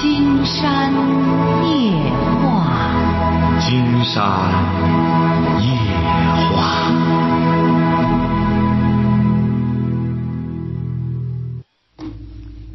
[0.00, 0.90] 金山
[1.68, 1.92] 夜
[2.40, 4.24] 话，金山
[5.60, 5.68] 夜
[6.56, 6.90] 话。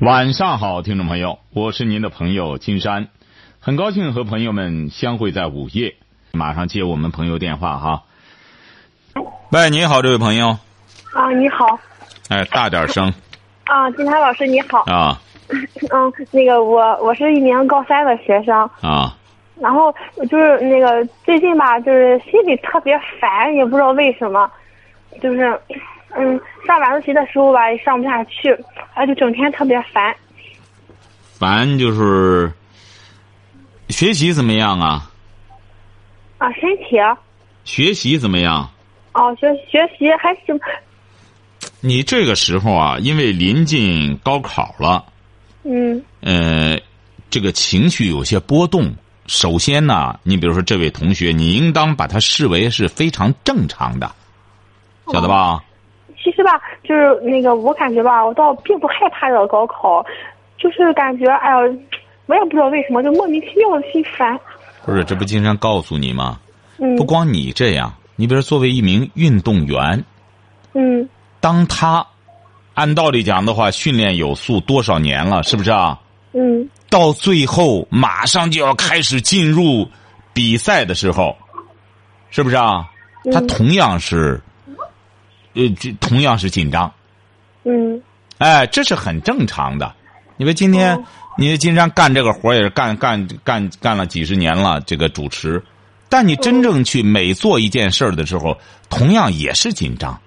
[0.01, 3.07] 晚上好，听众朋友，我是您的朋友金山，
[3.59, 5.95] 很高兴和朋友们相会在午夜。
[6.31, 8.03] 马上接我们朋友电话哈。
[9.49, 10.59] 喂，你好，这位朋友。
[11.11, 11.79] 啊，你好。
[12.29, 13.11] 哎，大点声。
[13.63, 14.83] 啊，金山老师你好。
[14.83, 15.19] 啊。
[15.93, 18.57] 嗯，那个我我是一名高三的学生。
[18.81, 19.15] 啊。
[19.61, 19.89] 然后
[20.29, 24.51] 就是那个最近吧，就是心里特别烦，也不知道为什么，
[25.21, 25.57] 就是
[26.17, 26.37] 嗯，
[26.67, 28.51] 上晚自习的时候吧，也上不下去，
[28.93, 30.13] 啊，就整天特别烦。
[31.39, 32.51] 烦就是
[33.87, 35.09] 学习怎么样啊？
[36.37, 36.97] 啊，身体。
[37.63, 38.69] 学习怎么样？
[39.13, 40.59] 哦，学学习还行。
[41.79, 45.05] 你这个时候啊，因为临近高考了。
[45.65, 46.01] 嗯。
[46.21, 46.79] 呃，
[47.29, 48.93] 这个情绪有些波动。
[49.27, 54.11] 首先呢，你比如说这位同学，你应当把他视为是非常正常的，
[55.11, 55.63] 晓得吧？
[56.23, 60.05] 其实吧，就是那个，我感觉吧，我倒并不害怕这个高考，
[60.59, 61.57] 就是感觉，哎呀，
[62.27, 64.39] 我也不知道为什么，就莫名其妙的心烦。
[64.85, 66.39] 不是，这不经常告诉你吗？
[66.77, 66.95] 嗯。
[66.95, 70.03] 不光你这样，你比如作为一名运动员，
[70.73, 72.05] 嗯，当他
[72.75, 75.99] 按道理讲的话，训练有素多少年了，是不是啊？
[76.33, 76.69] 嗯。
[76.89, 79.89] 到最后马上就要开始进入
[80.31, 81.35] 比赛的时候，
[82.29, 82.85] 是不是啊？
[83.33, 84.39] 他同样是，
[85.53, 85.63] 呃，
[85.99, 86.93] 同样是紧张。
[87.63, 88.01] 嗯。
[88.37, 89.91] 哎，这是很正常的。
[90.37, 91.01] 因为今天
[91.37, 95.63] 你金山干这个活也是干干干干了几十年了，这个主持，
[96.09, 98.57] 但你真正去每做一件事儿的时候，
[98.89, 100.19] 同样也是紧张。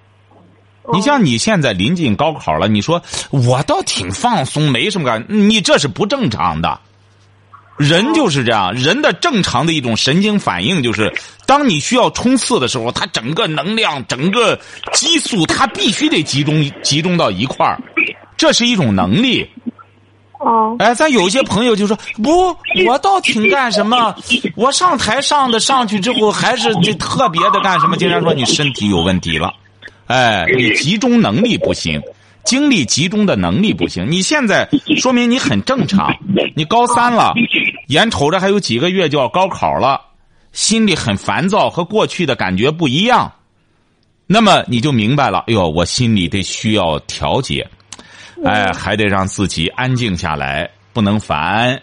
[0.93, 6.79] 你像你现在临近高考了，你说我倒挺放松，没什么感，你这是不正常的。
[7.77, 11.13] 人就是这样，人的正常的一种神经反应就是，
[11.45, 14.59] 当你需要冲刺的时候，他整个能量、整个
[14.91, 17.79] 激素，它必须得集中集中到一块儿，
[18.35, 19.49] 这是一种能力。
[20.39, 20.75] 哦。
[20.79, 22.53] 哎，咱有些朋友就说不，
[22.85, 24.13] 我倒挺干什么，
[24.55, 27.95] 我上台上的上去之后，还是这特别的干什么？
[27.95, 29.53] 竟然说你身体有问题了。
[30.09, 32.01] 哎，你集中能力不行，
[32.43, 34.09] 精力集中的能力不行。
[34.09, 36.11] 你现在说明你很正常，
[36.55, 37.31] 你高三了，
[37.89, 40.01] 眼瞅着还有几个月就要高考了，
[40.51, 43.31] 心里很烦躁，和过去的感觉不一样。
[44.25, 47.67] 那么你就明白了，哎呦，我心里得需要调节，
[48.43, 51.79] 哎，还得让自己安静下来，不能烦。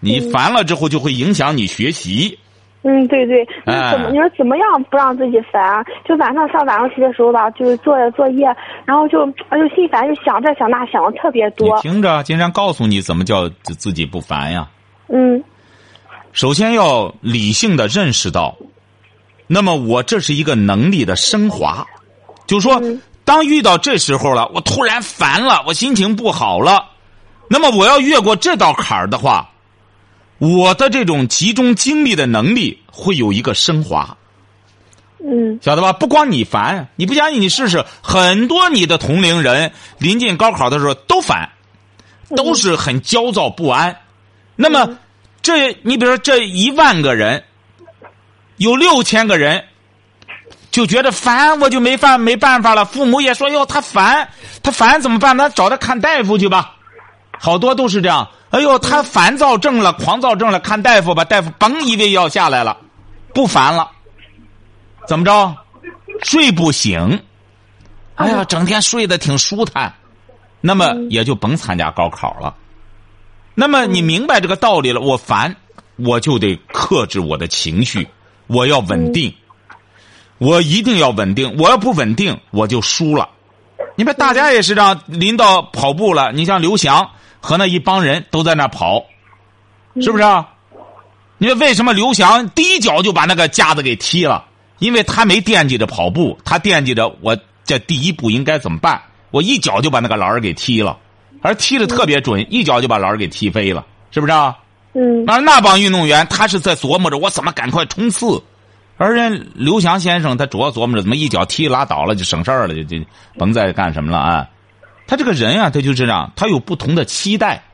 [0.00, 2.36] 你烦了之后，就会影响你学习。
[2.82, 4.08] 嗯，对对，那怎么？
[4.10, 5.84] 你说怎么样不让自己烦啊？
[6.08, 8.46] 就晚上上晚自习的时候吧，就是做着作业，
[8.86, 11.76] 然后就就心烦，就想这想那，想的特别多。
[11.76, 14.66] 你听着，金山告诉你怎么叫自己不烦呀？
[15.08, 15.44] 嗯。
[16.32, 18.56] 首先要理性的认识到，
[19.46, 21.86] 那么我这是一个能力的升华，
[22.46, 22.80] 就是说，
[23.24, 26.86] 当遇到这时候了，我突然烦了，我心情不好了，
[27.50, 29.46] 那么我要越过这道坎儿的话。
[30.40, 34.16] 我的这种集中精力的能力会有一个升华，
[35.22, 35.92] 嗯，晓得吧？
[35.92, 41.50] 不光你烦，你不相信你试试，很多你的同龄人临近高考的时候都烦，
[42.34, 43.94] 都是很焦躁不安。
[44.56, 44.96] 那么，
[45.42, 47.44] 这你比如说这一万个人，
[48.56, 49.62] 有六千个人
[50.70, 52.86] 就觉得烦，我就没办没办法了。
[52.86, 54.26] 父母也说哟，他烦，
[54.62, 55.36] 他烦怎么办？
[55.36, 56.76] 那找他看大夫去吧。
[57.42, 58.28] 好多都是这样。
[58.50, 62.76] 哎呦，他烦躁症了，狂躁症了，看大夫吧，大夫嘣一味药下来了，
[63.32, 63.90] 不烦了，
[65.08, 65.56] 怎么着？
[66.22, 67.22] 睡不醒，
[68.16, 69.94] 哎呀，整天睡得挺舒坦，
[70.60, 72.54] 那么也就甭参加高考了。
[73.54, 75.00] 那么你明白这个道理了？
[75.00, 75.56] 我烦，
[75.96, 78.06] 我就得克制我的情绪，
[78.48, 79.32] 我要稳定，
[80.36, 83.30] 我一定要稳定，我要不稳定，我就输了。
[83.94, 87.08] 你们大家也是这样，临到跑步了，你像刘翔。
[87.40, 89.04] 和那一帮人都在那跑，
[90.00, 90.22] 是不是？
[90.22, 90.48] 啊？
[91.38, 94.44] 你说为什么刘翔第一脚就把那个架子给踢了？
[94.78, 99.00] 因为他没惦记着跑步，他惦记着我这第一步应该怎么办。
[99.30, 100.98] 我一脚就把那个篮儿给踢了，
[101.40, 104.32] 而踢的特别准，一脚就把篮儿给踢飞了，是不是？
[104.32, 104.56] 啊？
[104.92, 105.24] 嗯。
[105.26, 108.42] 而那帮运动员，他是在琢磨着我怎么赶快冲刺，
[108.96, 112.96] 而人刘翔先生他主要琢磨着怎么一脚踢拉倒了就省事儿了，就就
[113.38, 114.46] 甭再干什么了啊。
[115.10, 117.64] 他这个人啊，他就这样，他有不同的期待。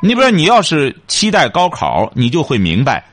[0.00, 3.04] 你比如说，你要是期待高考，你就会明白，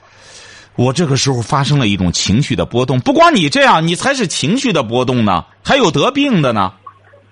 [0.78, 3.02] 我这个时候发生了一种情绪的波动。
[3.02, 6.72] 不光你这样，你才是情绪的波动呢，还有得病的呢，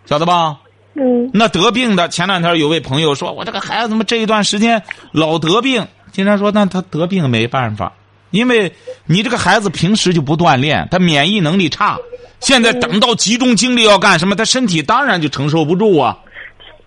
[0.06, 0.58] 晓得吧？
[0.96, 4.84] 嗯那得病的，前两天有位朋友说，我这个孩子怎么这一段时间
[5.14, 5.88] 老得病？
[6.12, 7.94] 经常说，那他得病没办法，
[8.32, 8.72] 因为
[9.06, 11.98] 你这个孩子平时就不锻炼，他免疫能力差。
[12.40, 16.18] 现在等到集中精力要干什么，他身体当然就承受不住啊。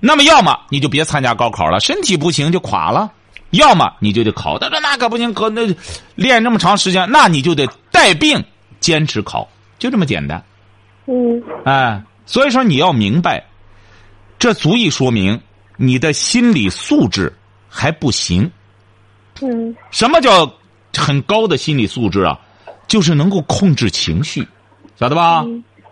[0.01, 3.09] 那么，要么你就别参加高考了，身体不行就垮了；
[3.51, 4.59] 要么你就得考。
[4.59, 5.63] 他说那可不行，可那
[6.15, 8.43] 练这么长时间，那你就得带病
[8.81, 9.49] 坚持考，
[9.79, 10.43] 就这么简单。
[11.07, 13.45] 嗯哎，所以说你要明白，
[14.39, 15.39] 这足以说明
[15.77, 17.33] 你的心理素质
[17.69, 18.51] 还不行。
[19.41, 20.47] 嗯什么叫
[20.97, 22.39] 很高的心理素质啊？
[22.89, 24.47] 就是能够控制情绪，
[24.99, 25.45] 晓得吧？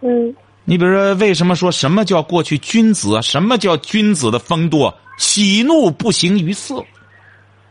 [0.03, 3.21] 嗯你比如说，为什么说什么叫过去君子？
[3.23, 4.93] 什么叫君子的风度？
[5.19, 6.85] 喜怒不形于色，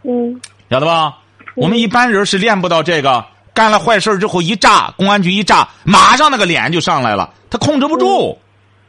[0.03, 0.39] 嗯
[0.69, 1.17] 晓得吧？
[1.55, 3.25] 我们一般人是练不到这个。
[3.53, 8.37] 干了坏事之后一炸，公安局一炸，马上那个脸就上来了，他控制不住。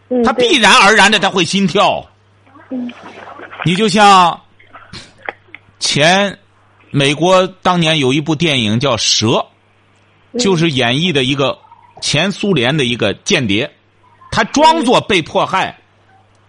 [0.08, 2.04] 嗯，他必然而然的他会心跳。
[3.64, 4.40] 你就像
[5.78, 6.38] 前
[6.90, 9.46] 美国当年有一部电影叫《蛇》，
[10.38, 11.58] 就是演绎的一个
[12.00, 13.70] 前苏联的一个间谍，
[14.30, 15.78] 他装作被迫害，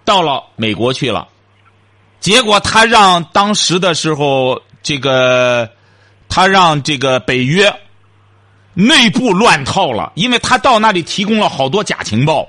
[0.03, 1.27] 到了美国去了，
[2.19, 5.69] 结果他让当时的时候这个
[6.27, 7.73] 他让这个北约
[8.73, 12.47] 内部乱套了，因为他到那里提供了好多假情报。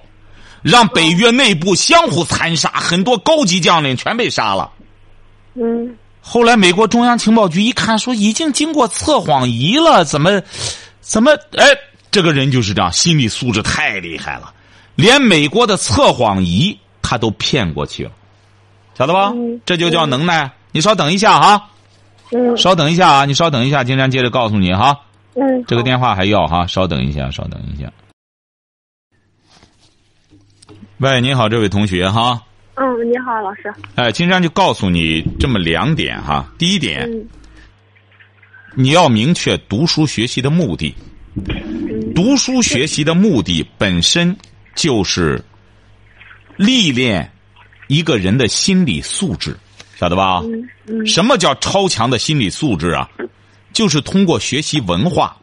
[0.62, 4.70] 让北约内部相互残杀，很多高级将领全被杀了。
[5.54, 5.92] 嗯
[6.24, 10.40] 后来美国中央情报局一看，说已经经过测谎仪了，怎么
[11.00, 11.66] 怎么哎，
[12.12, 14.54] 这个人就是这样，心理素质太厉害了，
[14.94, 18.12] 连美国的测谎仪他都骗过去了，
[18.96, 19.32] 晓得吧？
[19.34, 20.52] 嗯这就叫能耐。
[20.70, 21.69] 你稍等一下哈，
[22.30, 25.00] 嗯稍等一下啊，你稍等一下，金山接着告诉你哈。
[25.34, 27.92] 嗯，这个电话还要哈，稍等一下，稍等一下。
[30.98, 32.42] 喂，你好，这位同学哈。
[32.74, 33.72] 嗯，你好，老师。
[33.96, 36.50] 哎，金山就告诉你这么两点哈。
[36.58, 37.26] 第一点，嗯
[38.74, 40.94] 你要明确读书学习的目的。
[42.14, 44.34] 读书学习的目的本身
[44.74, 45.42] 就是
[46.56, 47.30] 历练
[47.88, 49.54] 一个人的心理素质，
[49.96, 50.40] 晓得吧？
[50.44, 53.08] 嗯嗯什么叫超强的心理素质啊？
[53.75, 55.36] 就是通过学习文化，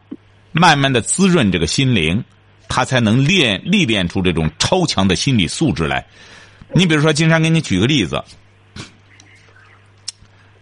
[0.50, 2.24] 慢慢的滋润这个心灵，
[2.68, 6.04] 他才能练历练出这种超强的心理素质来。
[6.72, 8.22] 你比如说，金山给你举个例子，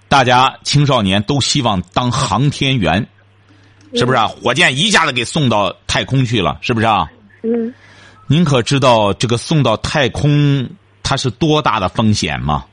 [0.09, 3.07] 大家青少年都希望当航天员，
[3.95, 4.27] 是不是啊？
[4.27, 7.11] 火箭一下子给送到太空去了，是不是啊？
[7.43, 7.73] 嗯
[8.31, 10.69] 您可知道这个送到太空
[11.03, 12.65] 它是多大的风险吗？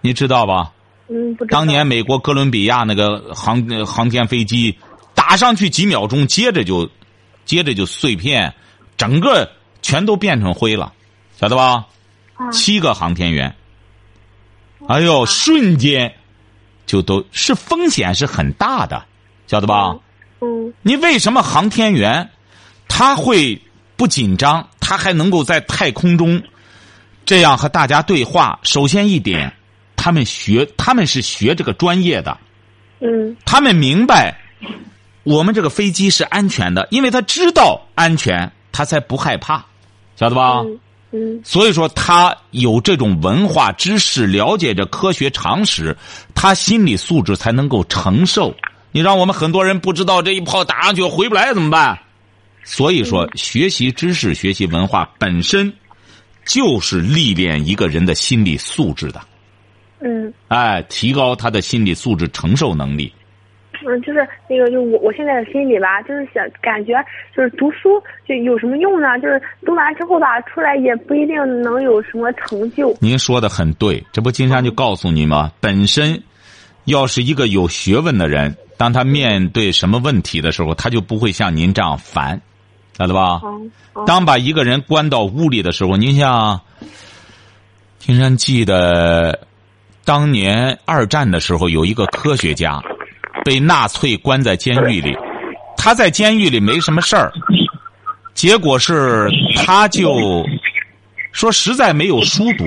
[0.00, 0.72] 你知道吧？
[1.08, 1.58] 嗯，不知道。
[1.58, 4.78] 当年美国哥伦比亚那个航呃航天飞机
[5.14, 6.88] 打上去几秒钟，接着就
[7.44, 8.54] 接着就碎片，
[8.96, 9.50] 整个
[9.82, 10.92] 全都变成灰了，
[11.38, 11.86] 晓得吧？
[12.34, 12.50] 啊。
[12.50, 13.54] 七个航天员，
[14.88, 16.14] 哎呦，瞬间
[16.86, 19.04] 就都是风险是很大的，
[19.46, 19.96] 晓得吧？
[20.40, 20.72] 嗯。
[20.82, 22.30] 你为什么航天员
[22.88, 23.60] 他会
[23.96, 26.42] 不紧张，他还能够在太空中
[27.24, 28.58] 这样和大家对话？
[28.62, 29.52] 首先一点，
[29.96, 32.36] 他们学他们是学这个专业的，
[33.00, 33.36] 嗯。
[33.46, 34.36] 他们明白
[35.22, 39.64] 我们这个飞机是安全的，因为他知道安全，他才不害怕，
[40.16, 40.58] 晓得吧？
[40.58, 40.78] 嗯
[41.16, 45.96] 嗯所以说，他有这种文化知识，了解着科学常识，
[46.34, 48.52] 他心理素质才能够承受。
[48.90, 51.98] 你让我们很多人不知道这一炮打上去回不来怎么办？
[52.64, 55.72] 所以说，学习知识、学习文化本身
[56.46, 59.20] 就是历练一个人的心理素质的，
[60.00, 63.12] 嗯哎，提高他的心理素质承受能力。
[63.86, 66.94] 嗯，就是那个，就我我现在的心里吧，就是想感觉
[67.36, 69.18] 就是读书就有什么用呢？
[69.20, 72.96] 就是读完之后吧，出来也不一定能有什么成就。
[73.00, 75.52] 您说的很对，这不金山就告诉你吗？
[75.60, 76.22] 本身
[76.84, 82.40] 要是一个有学问的人，当他面对什么问题的时候，他就不会像您这样烦，
[82.98, 83.40] 晓得吧？
[84.06, 86.60] 当把一个人关到屋里的时候，您像
[87.98, 89.46] 金山记得
[90.04, 92.82] 当年二战的时候，有一个科学家
[93.44, 95.16] 被纳粹关在监狱里，
[95.76, 97.30] 他在监狱里没什么事儿，
[98.32, 100.44] 结果是他就
[101.32, 102.64] 说实在没有书读，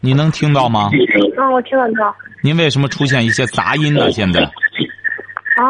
[0.00, 0.90] 你能听到吗？
[1.38, 2.14] 啊，我听得到。
[2.42, 4.10] 您为什么出现一些杂音呢？
[4.10, 4.50] 现在啊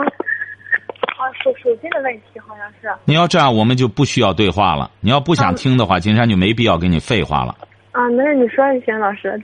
[0.01, 2.89] 啊，手手机的问题好像是。
[3.05, 4.91] 你要这样，我们就不需要对话了。
[5.01, 7.55] 你要不想听的话，金山就没必要跟你废话了。
[7.93, 9.41] 啊，没事，你说就行，老师。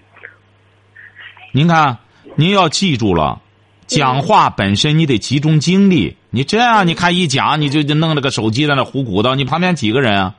[1.53, 1.97] 您看，
[2.37, 3.41] 您要记住了，
[3.87, 6.17] 讲话本身你得集中精力。
[6.31, 10.35] 你这样，你看一讲，你就就弄了个手机在那胡鼓捣，你旁边几个人啊？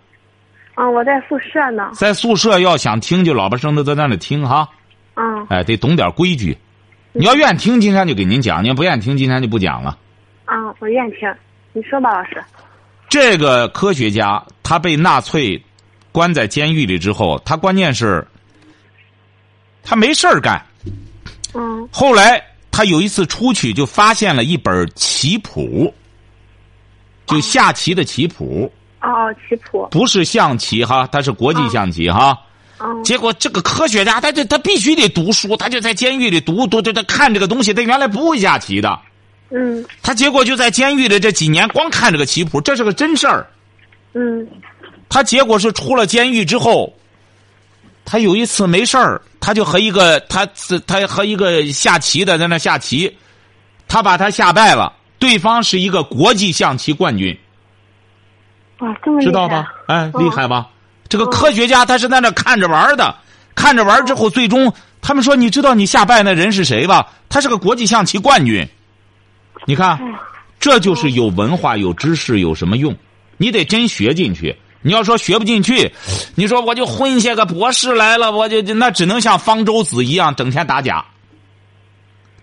[0.73, 1.89] 啊，我在宿舍呢。
[1.93, 4.67] 在宿舍要想听，就老婆生的在那里听哈。
[5.15, 6.57] 嗯哎，得懂点规矩。
[7.13, 9.97] 你要愿意听，今天就给您讲；你要不愿意听，今天就不讲了。
[10.43, 11.33] 啊，我愿意听。
[11.71, 12.43] 你说吧，老师。
[13.07, 15.63] 这个科学家他被纳粹
[16.11, 18.27] 关在监狱里之后，他关键是
[19.81, 20.61] 他没事儿干。
[21.53, 22.43] 嗯后来
[22.75, 25.93] 他有一次出去，就发现了一本棋谱，
[27.25, 29.87] 就下棋的棋谱，哦，棋谱。
[29.89, 32.37] 不是象棋哈，它是国际象棋哈。
[32.81, 38.99] 嗯结果这个科学家，他就他必须得读书，他就在监狱里读读读他看这个东西，他原来不会下棋的，
[39.51, 43.47] 嗯他结果就在监狱里这几年光看这个棋谱，这是个真事儿。
[44.13, 44.45] 嗯
[45.07, 46.93] 他结果是出了监狱之后，
[48.03, 50.43] 他有一次没事儿，他就和一个他
[50.87, 53.15] 他和一个下棋的在那下棋，
[53.87, 57.37] 他把他下败了，对方是一个国际象棋冠军，
[58.79, 59.29] 哇，这么厉害。
[59.29, 59.71] 知道吧？
[59.85, 60.67] 哎，嗯厉害吧？
[61.07, 63.15] 这个科学家他是在那看着玩的，
[63.53, 67.07] 看着玩之后，最终他们说，你知道你下败那人是谁吧？
[67.29, 68.67] 他是个国际象棋冠军。
[69.67, 69.99] 你看，
[70.59, 72.97] 这就是有文化、有知识有什么用？
[73.37, 74.55] 你得真学进去。
[74.85, 75.91] 你要说学不进去，
[76.35, 81.03] 你说我就混下个博士来了，我就那只能像方舟子一样整天打假。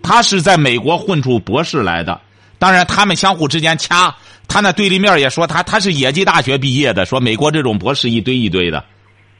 [0.03, 2.21] 他是在美国混出博士来的，
[2.59, 4.13] 当然他们相互之间掐。
[4.49, 8.85] 他那对立面也说他他是野鸡大学毕业的，说美国这种博士一堆一堆的，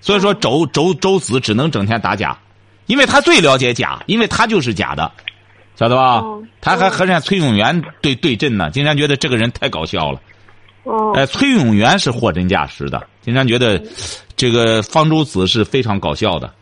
[0.01, 2.39] 所以说周周周子只能整天打假，
[2.87, 5.11] 因为他最了解假，因为他就是假的，
[5.75, 6.19] 晓得吧？
[6.19, 10.21] 哦他还和人家崔永元对对阵呢，经常觉得这个人太搞笑了。
[10.85, 13.83] 哦哎，崔永元是货真价实的，经常觉得
[14.37, 16.53] 这个方舟子是非常搞笑的，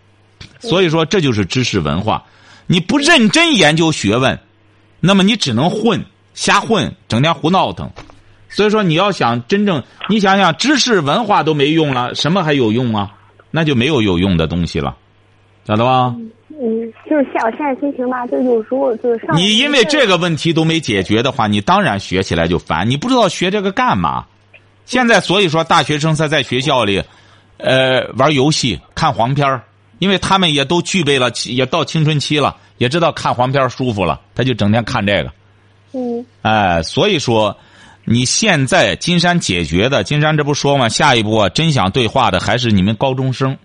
[0.59, 2.25] 所以说这就是知识文化。
[2.67, 4.39] 你不认真研究学问，
[5.01, 7.91] 那么你只能混，瞎混，整天胡闹腾。
[8.49, 13.13] 所以说，你要想真正，你想想，知识文化都没用了，什么还有用啊？
[13.53, 14.97] 那就没有有用的东西了，
[15.67, 16.15] 晓得吧？
[16.19, 16.31] 嗯，
[17.11, 19.37] 就是像我现在心情吧，就有时候就是上。
[19.37, 22.89] 你因为这个问题都没解决的话，你当然学起来就烦。
[22.89, 24.25] 你不知道学这个干嘛？
[24.87, 27.03] 现在所以说，大学生才在学校里，
[27.57, 29.63] 呃，玩游戏、看黄片儿
[29.99, 35.33] 因为他们也都具备了，也到青春期了，也知道看黄片儿舒服了，他就整天看这个。
[35.93, 37.57] 嗯哎，所以说，
[38.05, 40.89] 你现在金山解决的，金山这不说吗？
[40.89, 43.59] 下一步啊，真想对话的还是你们高中生。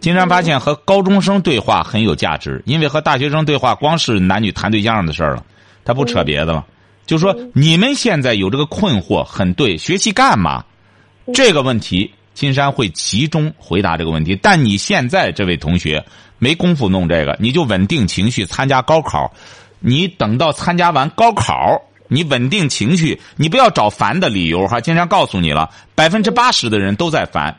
[0.00, 5.44] 金山发现和高中生对话很有价值，因为和大学生对话光是男女谈对象的事儿了，
[5.84, 6.64] 他不扯别的了。
[7.06, 10.64] 就说你们现在有这个困惑，很对，学习干嘛？
[11.34, 14.38] 这个问题，金山会集中回答这个问题。
[14.40, 16.04] 但你现在这位同学
[16.38, 19.32] 没工夫弄这个，你就稳定情绪，参加高考。
[19.78, 24.80] 你等到参加完高考，你稳定情绪，你不要找烦的理由哈。
[24.80, 27.56] 金山告诉你了，百分之八十的人都在烦。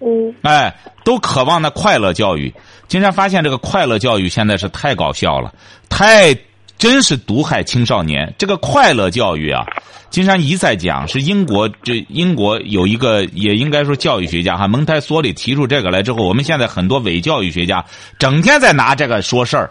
[0.00, 2.52] 嗯哎，都渴望那快乐教育。
[2.88, 5.54] 金山发现这个快乐教育现在是太搞笑了，
[5.88, 6.36] 太
[6.78, 8.34] 真是毒害青少年。
[8.38, 9.64] 这个快乐教育啊，
[10.10, 17.84] 金山一再讲，是英国这英国有一个也应该说教育学家哈蒙台梭利提出这个来之后，我们现在很多伪教育学家
[18.18, 19.70] 整天在拿这个说事儿。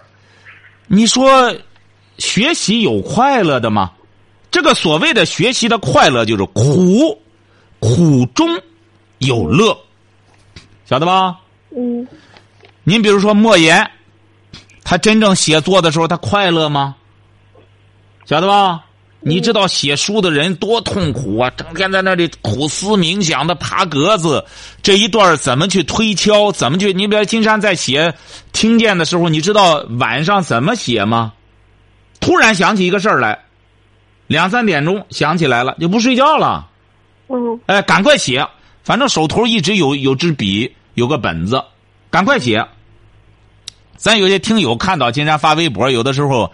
[0.87, 1.53] 你说
[2.19, 3.91] 学习有快乐的吗？
[4.51, 7.21] 这个所谓的学习的快乐就是苦，
[7.79, 8.47] 苦中
[9.17, 9.77] 有乐。
[10.89, 11.37] 晓得吧？
[11.77, 12.07] 嗯
[12.83, 13.91] 您比如说莫言，
[14.83, 16.95] 他真正写作的时候，他快乐吗？
[18.25, 18.85] 晓得吧？
[19.19, 24.43] 你知道写书的人多痛苦啊，整天在那里苦思冥想的爬格子，
[24.81, 26.51] 这一段怎么去推敲？
[26.51, 26.91] 怎么去？
[26.91, 28.09] 你比如金山在写
[28.51, 31.33] 《听见》的时候，你知道晚上怎么写吗？
[32.19, 33.37] 突然想起一个事儿来，
[34.25, 36.67] 两三点钟想起来了，就不睡觉了。
[37.27, 38.47] 嗯哎，赶快写，
[38.83, 41.63] 反正手头一直有有支笔，有个本子，
[42.11, 42.63] 赶快写。
[43.97, 46.51] 咱有些听友看到金山发微博，有的时候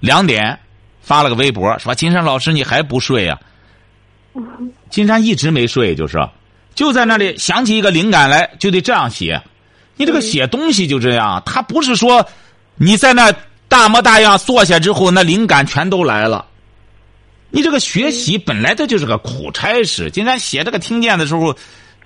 [0.00, 0.60] 两点
[1.00, 3.40] 发了个微博，说金山老师你还不睡呀、
[4.88, 6.18] 金山一直没睡，就是
[6.74, 9.42] 就在那里想起一个灵感来，就得这样写。
[9.96, 12.26] 你这个写东西就这样，他不是说
[12.76, 13.34] 你在那
[13.68, 16.46] 大模大样坐下之后，那灵感全都来了。
[17.50, 20.10] 你这个学习本来它就是个苦差事。
[20.10, 21.56] 金山写这个听见的时候，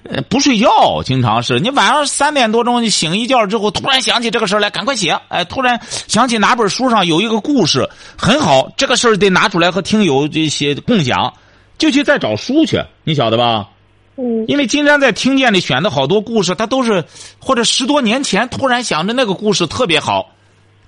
[0.04, 5.18] 呃，不睡觉，经常是你晚上三点多钟你醒一觉之后，突然想起这个事儿来，赶快写。
[5.28, 11.32] 哎，突然想起哪本书上有一个故事很好，这个事儿得拿出来和听友这些共享，
[11.76, 13.68] 就去再找书去，你晓得吧？
[14.16, 17.04] 嗯因为金山在听见里选的好多故事，他都是
[17.38, 20.30] 或者十多年前突然想着那个故事特别好，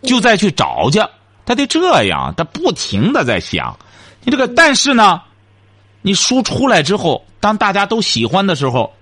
[0.02, 1.00] 就再去找去。
[1.44, 3.76] 他得这样，他不停的在想。
[4.24, 5.20] 你这个，但是呢，
[6.02, 8.92] 你书出来之后，当大家都喜欢的时候，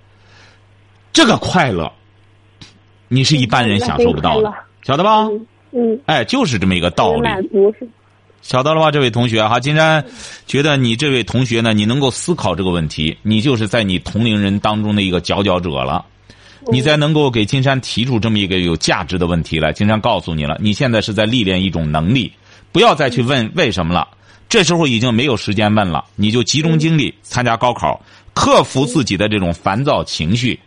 [1.18, 1.90] 这个快乐，
[3.08, 5.26] 你是一般人享受不到的，晓得吧？
[5.72, 7.28] 嗯，哎，就是这么一个道理。
[8.40, 10.04] 晓得了吧，这位同学哈，金山
[10.46, 16.06] 觉得你这位同学呢，你能够思考这个问题，你就是在你同龄人当中的一个佼佼者了。
[16.70, 19.72] 你才能够给金山提出这么一个有价值的问题来。
[19.72, 22.32] 金山告诉你了，你现在是在历练一种能力，
[22.70, 24.06] 不要再去问为什么了。
[24.48, 28.00] 这时候已经没有时间问了，你就集中精力参加高考，
[28.34, 30.58] 克服自己的这种烦躁情绪，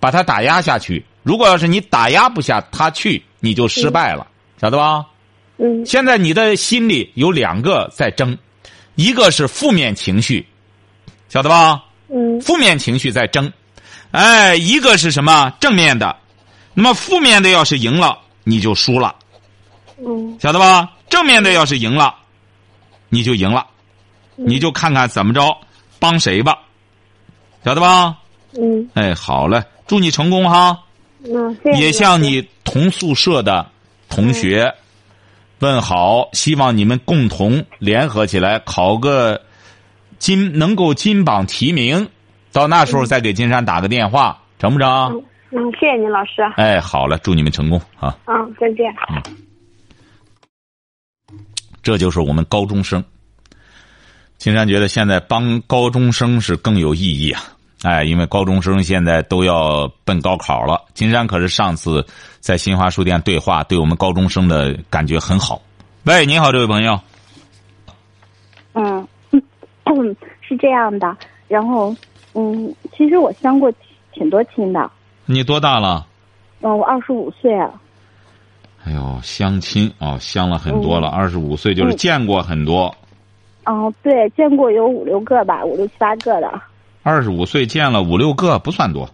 [0.00, 1.04] 把他打压下去。
[1.22, 4.26] 如果要是你打压不下他去，你就失败了，
[4.60, 5.04] 晓得吧？
[5.58, 5.84] 嗯。
[5.84, 8.36] 现在你的心里有两个在争，
[8.94, 10.46] 一个是负面情绪，
[11.28, 11.82] 晓得吧？
[12.08, 12.40] 嗯。
[12.40, 13.52] 负面情绪在争。
[14.12, 16.16] 哎，一个是什么正面的，
[16.74, 19.14] 那么负面的要是赢了，你就输了，
[19.98, 20.92] 嗯，晓得吧？
[21.10, 22.14] 正面的要是赢了，
[23.08, 23.66] 你就赢了，
[24.36, 25.54] 你就看看怎么着
[25.98, 26.56] 帮谁吧，
[27.64, 28.16] 晓得吧？
[28.52, 30.78] 嗯，哎，好嘞，祝你成功哈。
[31.24, 31.80] 嗯，谢谢。
[31.80, 33.66] 也向你同宿舍的
[34.08, 34.74] 同学
[35.58, 39.42] 问好，希望你们共同联合起来考个
[40.18, 42.08] 金，能够金榜题名。
[42.52, 45.22] 到那时候再给金山打个电话，成不成？
[45.50, 46.42] 嗯，谢谢您，老师。
[46.56, 48.16] 哎，好了，祝你们成功啊！
[48.26, 48.94] 嗯，再见。
[49.08, 49.22] 嗯，
[51.82, 53.04] 这就是我们高中生。
[54.38, 57.55] 金山觉得现在帮高中生是更有意义啊！
[57.86, 60.82] 哎，因为高中生现在都要奔高考了。
[60.92, 62.04] 金山可是上次
[62.40, 65.62] 在新华书店对话，对我们高中生的感觉很好。
[66.02, 66.98] 喂，你好，这位朋友。
[68.72, 69.06] 嗯，
[70.40, 71.16] 是这样的，
[71.46, 71.94] 然后。
[72.38, 73.72] 嗯，其实我相过
[74.12, 74.90] 挺多亲的。
[75.24, 76.06] 你多大了？
[76.60, 77.58] 嗯，我二十五岁。
[78.84, 81.08] 哎呦，相亲哦，相了很多了。
[81.08, 82.94] 二十五岁就是见过很多。
[83.64, 86.60] 哦，对，见过有五六个吧，五六七八个的。
[87.06, 89.08] 二十五岁见了五六个，不算多。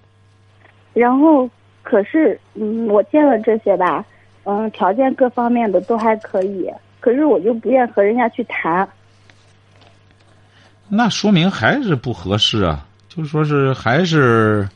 [0.94, 1.46] 然后，
[1.82, 4.02] 可是，嗯，我见了这些吧，
[4.44, 8.88] 嗯，条件各方面的都还可以，可是我就不愿和人家去谈。
[10.88, 12.86] 那说明还是不合适啊。
[13.10, 14.66] 就说是还是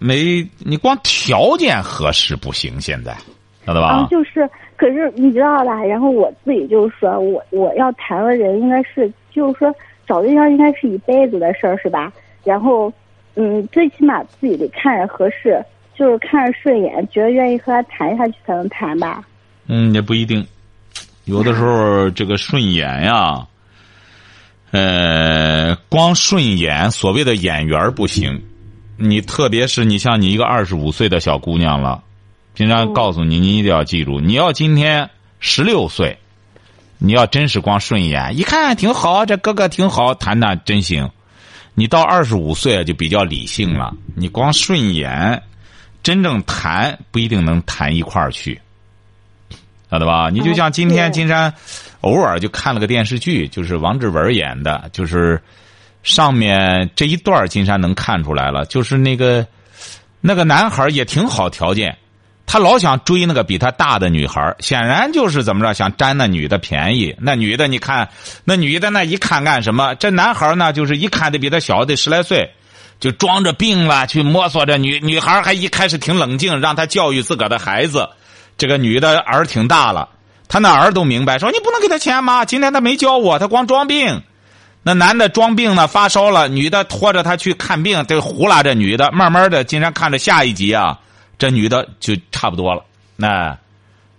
[0.00, 3.16] 没你光条件合适不行，现在
[3.64, 3.86] 晓得吧？
[3.90, 5.80] 啊，就是，可是你知道吧？
[5.84, 9.72] 然后我自己就是说，我我要谈的人应该是，就是说
[10.06, 12.12] 找对象应该是一辈子的事儿，是吧？
[12.44, 12.92] 然后，
[13.34, 19.22] 嗯，最起码自己得看着合适，就是看着顺眼，觉得愿意和他谈下去才能谈吧。
[19.66, 20.46] 嗯，也不一定，
[21.24, 23.46] 有的时候这个顺眼呀。
[24.72, 28.42] 呃，光顺眼，所谓的眼缘不行。
[28.96, 32.02] 你特别是你像你一个二十五岁的小姑娘了，
[32.54, 35.10] 平常告诉你，你一定要记住，你要今天
[35.40, 36.16] 十六岁，
[37.04, 41.10] 你要真是光顺眼，一看挺好，这哥哥挺好，谈谈真行。
[41.74, 45.42] 你到二十五岁就比较理性了，你光顺眼，
[46.04, 48.60] 真正谈不一定能谈一块儿去。
[49.90, 50.30] 晓得吧？
[50.30, 51.52] 你就像今天金山，
[52.02, 55.42] 偶尔就看了个电视剧，就是王志文演的，就是
[56.04, 59.44] 上面这一段金山能看出来了，就是那个
[60.20, 61.98] 那个男孩也挺好条件，
[62.52, 67.16] 他老想追那个比他大的女孩，显然就是怎么着想占那女的便宜。
[67.18, 68.10] 那女的你看，
[68.44, 69.94] 那女的那一看干什么？
[69.94, 72.50] 这男孩呢，就是一看得比他小得十来岁，
[73.00, 78.06] 就装着病了去摸索着女女孩，还一开始挺冷静，让他教育自个儿的孩子。
[78.58, 80.10] 这个女的儿挺大了，
[80.46, 82.44] 他那儿都明白，说你不能给他钱吗？
[82.44, 84.22] 今天他没教我，他光装病。
[84.82, 89.10] 那男的装病呢，发烧了，女的拖着他去看病，得呼啦这女的。
[89.10, 90.98] 慢慢的，今天看着下一集啊，
[91.42, 92.84] 这女的就差不多了。
[93.16, 93.58] 那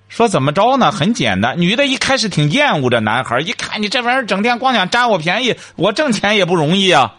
[0.09, 0.91] 说怎么着呢？
[0.91, 7.15] 很简单，女的一开始挺厌恶这男孩，一看你这玩意儿整天光想占我便宜，我挣钱也不容易啊。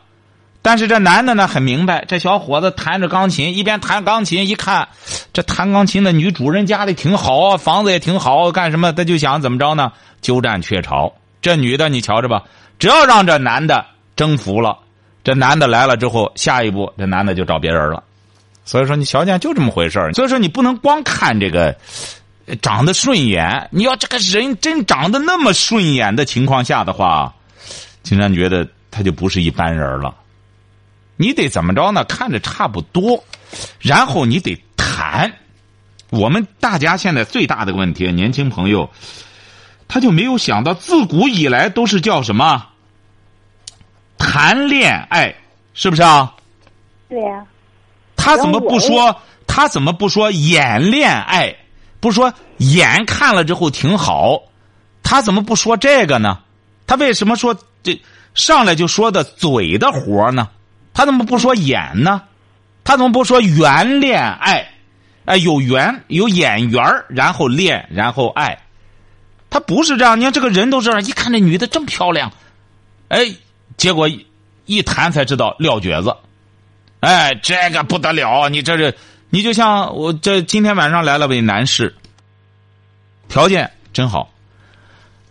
[0.60, 4.88] 但是这男的呢很明白，这小伙子弹着钢琴，一边弹钢琴，一看
[5.32, 8.92] 这弹钢琴的女主人家里挺好啊，房子也挺好，干什么？
[8.92, 9.90] 他就想怎么着呢？
[10.20, 11.10] 鸠占鹊巢。
[11.40, 12.42] 这女的你瞧着吧，
[12.78, 13.86] 只要让这男的
[14.16, 14.76] 征服了，
[15.24, 18.02] 这男的来了之后，下一步这男的就找别人了。
[18.64, 21.76] 所以说，你瞧见就这么回事所以说，你不能光看这个
[22.62, 27.34] 长得顺眼，你要这个人真长得那么顺眼的情况下的话，
[28.02, 30.14] 金山觉得他就不是一般人了。
[31.16, 32.04] 你得怎么着呢？
[32.04, 33.22] 看着差不多，
[33.80, 35.32] 然后你得谈。
[36.10, 38.90] 我们大家现在最大的问题，年轻朋友，
[39.88, 42.66] 他就没有想到，自古以来都是叫什么？
[44.16, 45.34] 谈恋爱，
[45.74, 46.34] 是不是啊？
[47.08, 47.44] 对呀。
[48.24, 49.20] 他怎么不说？
[49.46, 51.54] 他怎么不说演恋爱？
[52.00, 54.40] 不说眼看了之后挺好？
[55.02, 56.38] 他怎么不说这个呢？
[56.86, 58.00] 他为什么说这
[58.34, 60.48] 上来就说的嘴的活呢？
[60.94, 62.22] 他怎么不说演呢？
[62.82, 64.70] 他怎么不说缘恋爱？
[65.26, 68.58] 哎，有缘有眼缘然后恋，然后爱。
[69.50, 72.32] 他不是这样，你看这个人都这样，一看这女的这么漂亮，
[73.08, 73.34] 哎，
[73.76, 74.08] 结果
[74.64, 76.16] 一谈才知道撂蹶子。
[77.04, 78.48] 哎，这个不得了！
[78.48, 78.94] 你这是，
[79.28, 81.94] 你就像我这今天晚上来了位男士，
[83.28, 84.30] 条件真好，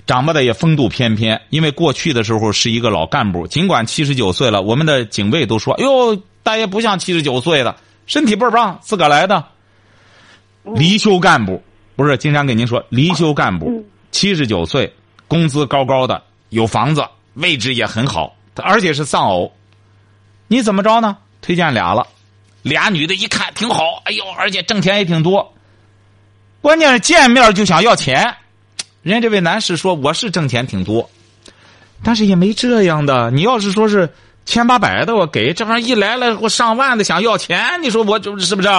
[0.05, 1.41] 长得也风度翩翩。
[1.49, 9.43] 因为过去的时候是一个老干部，尽管七十九岁了，我们的警卫都说：“哟，大爷不像七十九岁的，身体倍儿棒，自个儿来的。”
[10.75, 11.63] 离休干部
[11.95, 14.93] 不是，经常给您说离休干部，七十九岁，
[15.27, 19.51] 工资高高的，有房子，位置也很好，而且是丧偶。
[20.47, 21.17] 你怎么着呢？
[21.43, 22.08] 推荐俩了，
[22.63, 25.53] 俩女的一看挺好，哎呦，而且挣钱也挺多。
[26.62, 28.36] 关键是见面就想要钱，
[29.03, 31.10] 人家这位男士说我是挣钱挺多，
[32.01, 33.29] 但是也没这样的。
[33.32, 34.10] 你要是说是
[34.45, 38.69] 千八百的，我给这玩意一来了，我上万的想要钱，你说我就是不是？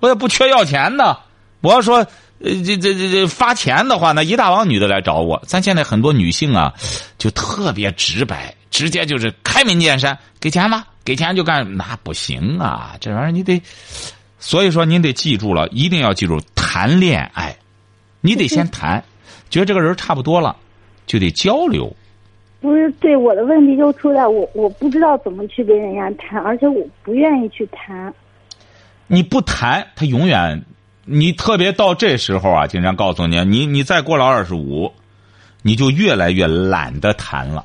[0.00, 1.16] 我也不缺要钱的。
[1.60, 2.06] 我要说，
[2.40, 5.42] 呃，这这这这发钱的话，那一大帮女的来找我。
[5.46, 6.72] 咱现在很多女性啊，
[7.18, 10.86] 就特别直白，直接就是开门见山，给钱吧？
[11.04, 12.94] 给钱就干，那不行啊！
[13.00, 13.60] 这玩意儿你得，
[14.38, 17.56] 所以说您得记住了，一定要记住谈恋爱，
[18.20, 19.02] 你得先谈，
[19.50, 20.54] 觉得这个人差不多了，
[21.06, 21.92] 就得交流。
[22.60, 28.14] 不是，对我的问题就出在我我不知道怎么去跟人家谈，而且我不愿意去谈。
[29.06, 30.62] 你不谈，他永远。
[31.10, 34.92] 你特别到这时候啊，经常告诉你，你你再过了二十五，
[35.62, 37.64] 你就越来越懒得谈了。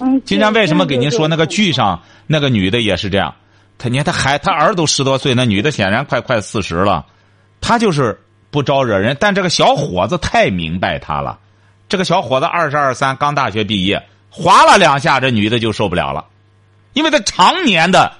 [0.00, 3.34] 嗯，今天为什么给您说那个剧上那个女的也是这样？
[3.76, 7.04] 她你看她孩她儿子都十多岁，那女的显然快快四十了，
[7.60, 8.18] 她就是
[8.50, 9.16] 不招惹人。
[9.20, 11.38] 但这个小伙子太明白她了，
[11.88, 16.24] 这个小伙子二十二三，刚大学毕业，划了两下，这女的就受不了了，
[16.94, 18.14] 因为她常年的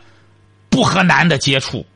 [0.69, 1.87] 不和男的接触。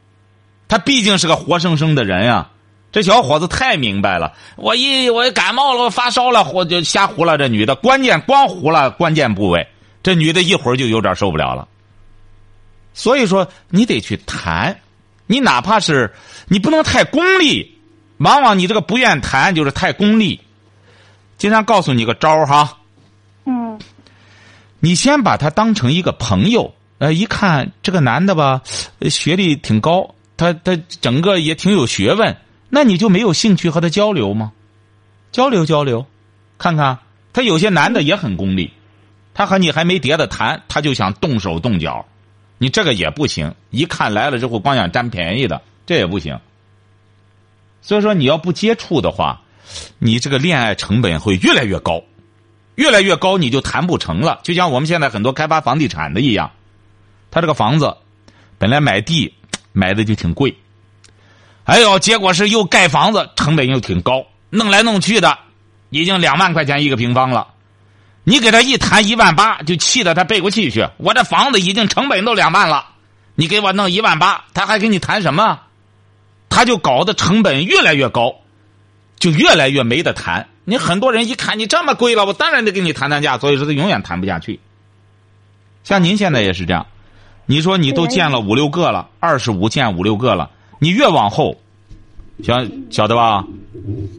[0.72, 2.48] 他毕竟是个活生生的人呀，
[2.90, 4.32] 这小伙子太明白了。
[4.56, 7.37] 我一我感冒了，我发烧了，我就瞎胡了。
[7.37, 9.68] 这女的，关键光胡了关键部位，
[10.02, 11.68] 这女的一会儿就有点受不了了。
[12.94, 14.80] 所以说，你得去谈，
[15.26, 16.11] 你哪怕是
[16.46, 17.78] 你不能太功利，
[18.16, 20.40] 往往你这个不愿谈就是太功利。
[21.37, 22.78] 经常告诉你个招哈，
[23.44, 23.78] 嗯，
[24.80, 28.62] 你先把他当成一个朋友，呃，一看这个男的吧，
[29.11, 30.14] 学历挺高。
[30.42, 32.37] 他他整个也挺有学问，
[32.68, 34.50] 那你就没有兴趣和他交流吗？
[35.31, 36.05] 交流交流，
[36.59, 36.98] 看看
[37.33, 38.72] 他有些男的也很功利，
[39.35, 42.07] 他和你还没叠的谈，他就想动手动脚，
[42.59, 43.55] 你这个也不行。
[43.70, 46.40] 一看来了之后，光想占便宜的，这也不行。
[47.81, 49.42] 所以说，你要不接触的话，
[50.00, 52.02] 你这个恋爱成本会越来越高，
[52.74, 54.40] 越来越高，你就谈不成了。
[54.42, 56.50] 就像我们现在很多开发房地产的一样，
[57.31, 57.96] 他这个房子
[58.59, 59.35] 本来买地。
[59.72, 60.56] 买的就挺贵，
[61.64, 65.38] 哎呦，结果是又盖房子，成本又挺高，弄来弄去的，
[65.90, 67.48] 已经两万块钱一个平方了。
[68.24, 70.87] 你给他一谈一万八，就气得他背过气去。
[70.98, 72.87] 我这房子已经成本都两万了，
[73.35, 75.61] 你给我弄一万八，他还跟你谈什么？
[76.48, 78.37] 他就搞得成本越来越高，
[79.18, 80.48] 就越来越没得谈。
[80.64, 84.61] 你很多人一看你这么贵了，我当然得跟你谈谈价，所以说他永远谈不下去。
[85.82, 86.87] 像您现在也是这样。
[87.53, 91.55] 你说你都见了五六个了，二十五见五六个了，你越往后，
[92.43, 92.55] 晓
[92.88, 93.45] 晓得吧？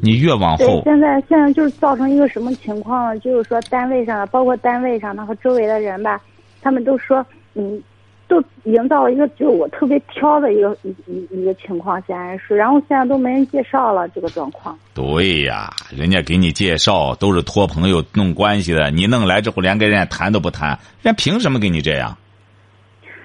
[0.04, 3.20] 你越往后，现在现在就是造成一个什么情况呢？
[3.22, 6.22] 就是说单位上，包括单位上的和周围的人吧，
[6.62, 7.82] 他们都说，嗯，
[8.28, 14.78] 都营造了一个就是我特别挑的一个一一一个情况，显然是，然后现在都没人介绍了这个状况。
[14.94, 22.16] 对呀，人家给你介绍都是托朋友弄关系的，你弄来之后连跟人家谈都不谈，人家凭什么给你这样？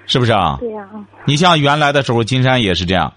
[0.09, 0.57] 是不是啊？
[0.59, 0.85] 对呀。
[1.25, 3.13] 你像原来的时候，金山也是这样，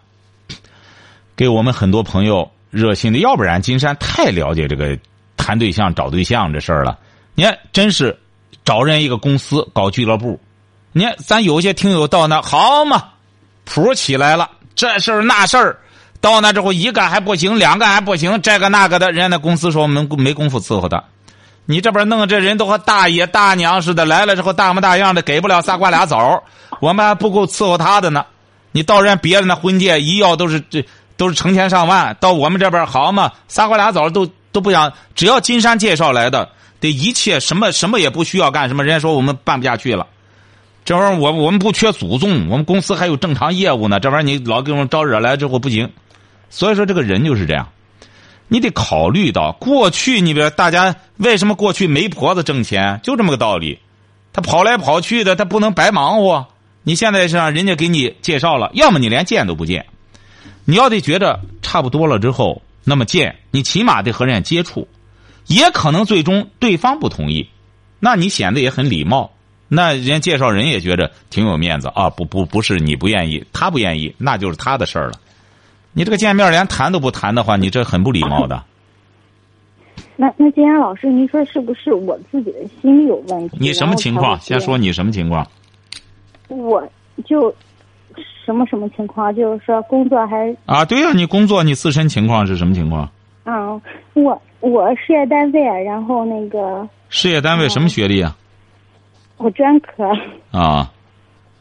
[1.34, 3.18] 给我们很多朋友热心的。
[3.18, 4.98] 要不然，金山太了解这个
[5.38, 6.98] 谈对象、找对象这事儿了。
[7.34, 8.16] 你看，真是
[8.62, 10.38] 找人一个公司搞俱乐部。
[10.92, 13.04] 你看，咱有些听友到那好嘛，
[13.64, 15.78] 谱起来了，这事儿那事儿，
[16.20, 21.02] 到那之后一个还不行，两个还不行，这个那个的，人家那公司说我们没工夫伺候他。
[21.64, 26.42] 你这边弄这人都和大爷大娘似的，来了之后大模大样的，给不了仨瓜俩枣
[26.80, 28.24] 我们还不够伺候他的呢。
[28.72, 30.84] 你到人别人的婚介一要都是这
[31.16, 36.48] 都是成千上万，到我们这边好嘛，仨瓜俩枣都都不想，只要金山介绍来的，
[36.80, 40.06] 得一切什么什么也不需要干什么，人家说我们办不下去了。
[40.84, 44.00] 这玩意儿我我们不缺祖宗，我们公司还有正常业务呢。
[44.00, 45.88] 这玩意儿你老给我们招惹来之后不行，
[46.50, 47.68] 所以说这个人就是这样。
[48.52, 53.78] 你得考虑到过去，你比如大家为什么过去媒婆子挣钱，就这么个道理。
[54.34, 56.48] 他跑来跑去的，他不能白忙活。
[56.82, 59.86] 你现在是让人家给你介绍了，要么你连见都不见。
[60.66, 64.86] 你要得觉得差不多了之后，那么见你起码得和人家接触，
[65.46, 67.48] 也可能最终对方不同意，
[68.00, 69.30] 那你显得也很礼貌，
[69.66, 72.10] 那人家介绍人也觉得挺有面子啊。
[72.10, 75.14] 不不不是你不愿意，他不愿意，那就是他的事儿了。
[75.92, 78.62] 你这个见面连谈都不谈的话，你这很不礼貌的。
[80.16, 83.56] 那那金阳老师，您说是不是我自己的心理有问题？
[83.60, 84.38] 你什么情况？
[84.40, 85.46] 先说你什么情况？
[86.48, 86.86] 我
[87.24, 87.54] 就
[88.44, 89.34] 什么什么情况？
[89.34, 90.84] 就是说工作还啊？
[90.84, 93.08] 对呀，你工作你自身情况是什么情况？
[93.44, 93.80] 啊，
[94.14, 98.36] 我我事业单位，然后那个事业单位什么学历啊？
[99.38, 100.04] 我专科。
[100.50, 100.92] 啊。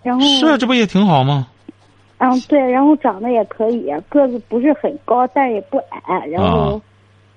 [0.03, 1.47] 然后是，这不也挺好吗？
[2.23, 6.79] 嗯，对，然后长得也可以，个子不是很高，但也不矮，然后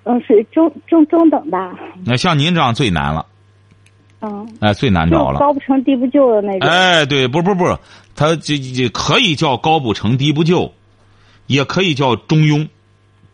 [0.03, 1.73] 嗯，属于中中中等吧。
[2.05, 3.25] 那像您这样最难了。
[4.21, 6.69] 嗯，哎，最难找了，高不成低不就的那种。
[6.69, 7.65] 哎，对，不不不，
[8.15, 10.71] 他这这可以叫高不成低不就，
[11.47, 12.69] 也可以叫中庸，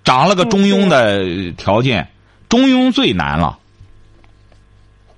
[0.05, 2.09] 长了个中庸的条件，
[2.49, 3.59] 中庸最难了，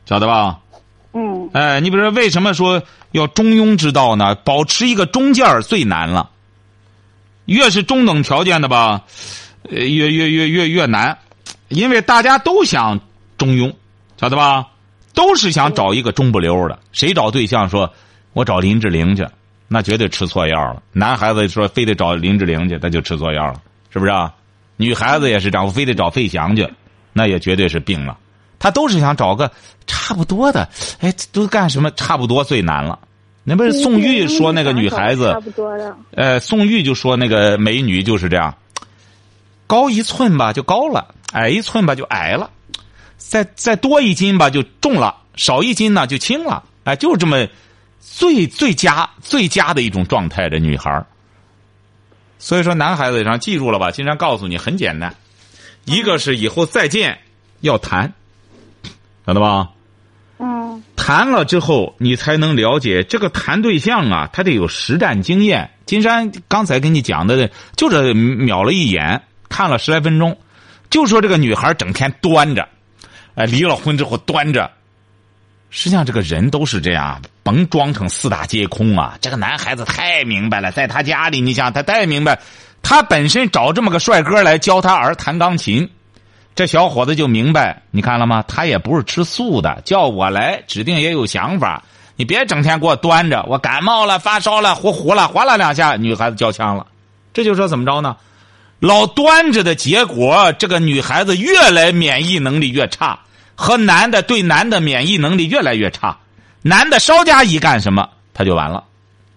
[0.07, 0.61] 晓得吧？
[1.13, 1.51] 嗯。
[1.53, 4.35] 哎，你比如说，为什么说要中庸之道呢？
[4.35, 6.31] 保持一个中间儿最难了，
[7.45, 9.03] 越是中等条件的吧，
[9.71, 11.19] 越越越越越难，
[11.69, 13.01] 因为大家都想
[13.39, 13.73] 中庸，
[14.21, 14.67] 晓得吧？
[15.15, 17.93] 都是想找一个中不溜的，谁找对象说，
[18.33, 19.27] 我找林志玲去，
[19.69, 20.83] 那绝对吃错药了。
[20.93, 24.33] 男孩子说非得找林志玲去，那就吃错药了，是不是啊？
[24.79, 26.67] 女孩子也是这样，非得找费翔去，
[27.13, 28.17] 那也绝对是病了。
[28.63, 29.51] 他都是想找个
[29.89, 30.69] 差不多的，
[31.01, 31.91] 哎，都干什么？
[31.91, 32.97] 差不多最难了。
[33.43, 35.97] 那不是宋玉说那个女孩子，差不多的。
[36.13, 38.57] 呃，宋玉就说那个美女就是这样，
[39.67, 42.51] 高一寸吧就高了，矮一寸吧就矮了。
[43.17, 46.63] 再再多一斤吧，就重了；少一斤呢，就轻了。
[46.85, 47.49] 哎，就是这么
[47.99, 51.05] 最最佳最佳的一种状态的女孩
[52.39, 53.91] 所以说，男孩子上记住了吧？
[53.91, 55.17] 经常告诉你，很简单，
[55.85, 57.19] 一个是以后再见
[57.61, 58.13] 要谈，
[59.27, 59.71] 晓得吧？
[60.39, 60.83] 嗯。
[60.97, 65.71] 谈了之后，你才能了解这个谈对象啊，他得有实战经验。
[65.85, 70.39] 金山刚才跟你讲的，就是瞄了一眼，看了十来分钟，
[70.91, 72.69] 就说这个女孩整天端着。
[73.35, 74.71] 哎，离了婚之后端着，
[75.71, 79.17] 实际上这个人都是这样，甭装成四大皆空啊！
[79.21, 82.39] 这个男孩子太明白了，在他家里，你想他太明白，
[82.83, 85.89] 他本身找这么个帅哥来教他儿弹钢琴，
[86.55, 88.45] 这小伙子就明白，你看了吗？
[88.47, 91.83] 他也不是吃素的，叫我来，指定也有想法。
[92.15, 96.87] 你别整天给我端着，我感冒了、发烧了、呼呼了，哗啦两下，女孩子交枪了。
[97.33, 98.17] 这就说怎么着呢？
[98.81, 103.19] 老端着的结果，这个女孩子越来免疫能力越差，
[103.55, 106.19] 和男的对男的免疫能力越来越差。
[106.61, 108.85] 男的稍加一干什么，他就完了，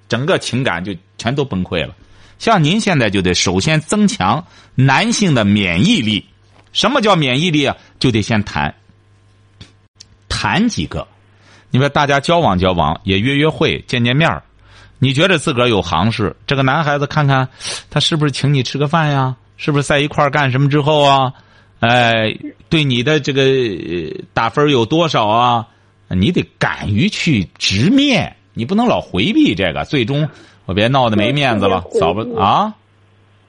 [0.09, 1.95] 整个情感就全都崩溃了。
[2.39, 6.25] 像您现在就得首先增强男性的免疫力。
[6.75, 7.75] 什么叫免疫力啊？
[7.97, 8.75] 就得先谈，
[10.29, 11.07] 谈几个。
[11.71, 14.43] 你说大家交往交往，也约约会，见见面
[14.99, 16.35] 你觉得自个儿有行市？
[16.45, 17.47] 这个男孩子看看，
[17.89, 19.35] 他是不是请你吃个饭呀？
[19.57, 21.33] 是不是在一块儿干什么之后啊？
[21.79, 25.67] 哎，对你的这个打分有多少啊？
[26.09, 29.85] 你得敢于去直面，你不能老回避这个。
[29.85, 30.29] 最终
[30.65, 32.73] 我别闹得没面子了，早不啊？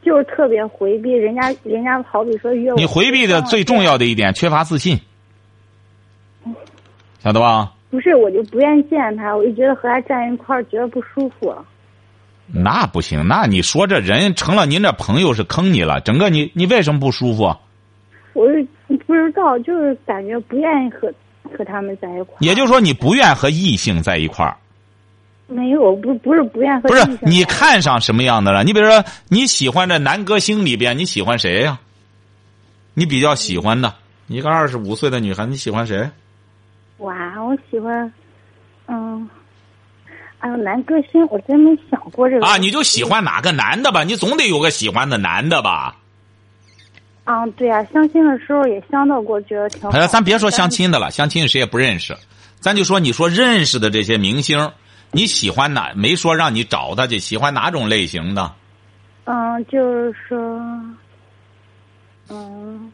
[0.07, 2.77] 就是特别回避人家，人家好比说约我。
[2.77, 5.01] 你回避的最重要的一点，缺乏自信，
[7.19, 7.73] 晓得吧？
[7.91, 11.53] 不是，我就不愿意见他，我就觉得和他站一块儿觉得不舒服。
[12.47, 17.53] 那不行，那你说这人成了您这朋友是坑你了，整个你你为什么不舒服？
[18.33, 18.65] 我是
[19.07, 21.13] 不知道，就是感觉不愿意和
[21.59, 22.39] 和他们在一块儿。
[22.39, 24.57] 也就是说，你不愿和异性在一块儿。
[25.49, 26.89] 没有，不不是不愿和。
[26.89, 28.65] 不是你看上什么样的了？
[28.65, 31.79] 你比如说，你喜欢这男歌星里边，你喜欢谁呀？
[32.95, 33.95] 你比较喜欢的
[34.27, 36.11] 一个二十五岁的女孩，你喜欢谁？
[36.99, 38.13] 哇，我喜欢，
[38.89, 39.29] 嗯，
[40.39, 42.47] 哎呦，男歌星，我真没想过这个。
[42.47, 44.03] 啊，你就喜欢哪个男的吧？
[44.03, 45.97] 你总得有个喜欢的男的吧？
[47.25, 49.91] 啊，对啊，相亲的时候也相到过，觉得挺好。
[49.91, 52.17] 哎，咱别说相亲的了，相亲谁也不认识，
[52.59, 54.71] 咱就说你说认识的这些明星，
[55.13, 55.93] 你喜欢哪？
[55.95, 58.53] 没说让你找他去，喜欢哪种类型的？
[59.25, 60.39] 嗯，就是说，
[62.29, 62.93] 嗯。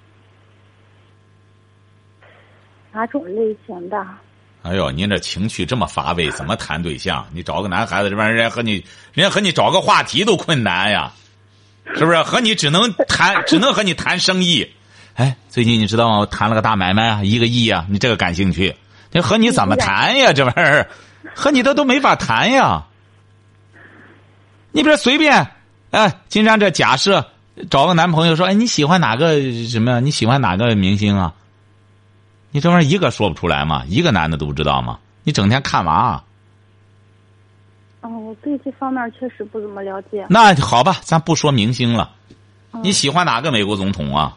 [2.92, 4.06] 哪种类型的？
[4.62, 7.26] 哎呦，您这情绪这么乏味，怎么谈对象？
[7.32, 8.72] 你找个男孩子，这玩意儿人家和你，
[9.12, 11.12] 人家和你找个话题都困难呀，
[11.96, 12.22] 是不是？
[12.22, 14.70] 和你只能谈， 只能和你谈生意。
[15.14, 16.18] 哎，最近你知道吗？
[16.18, 18.76] 我谈了个大买卖啊，一个亿啊，你这个感兴趣？
[19.10, 20.32] 这和你怎么谈呀？
[20.32, 20.88] 这玩意儿
[21.34, 22.86] 和你的都没法谈呀。
[24.72, 25.48] 你比如随便，
[25.90, 27.26] 哎，金山这假设
[27.68, 30.00] 找个男朋友说，哎，你喜欢哪个什么？
[30.00, 31.34] 你喜欢哪个明星啊？
[32.50, 33.84] 你这玩意儿一个说不出来吗？
[33.88, 34.98] 一个男的都不知道吗？
[35.24, 36.22] 你整天看娃。
[38.00, 40.26] 哦，我对这方面确实不怎么了解。
[40.28, 42.10] 那好吧，咱不说明星了。
[42.82, 44.36] 你喜欢哪个美国总统啊？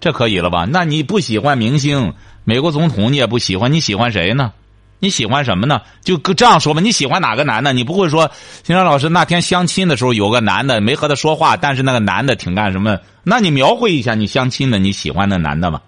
[0.00, 0.64] 这可以了吧？
[0.64, 4.52] 那你不喜欢明星，美国总统你也不喜欢，你喜欢谁呢？
[5.00, 5.80] 你喜欢什么呢？
[6.02, 7.72] 就这样说吧，你喜欢哪个男的？
[7.72, 8.30] 你不会说，
[8.62, 12.98] 金山老师那天相亲的时候有个男的没和他说话，但是那个男的挺干什么？
[13.22, 15.82] 那你描绘一下你相亲的你喜欢的男的吧。